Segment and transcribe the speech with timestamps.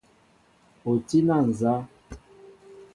[0.89, 1.75] O tí na nzá?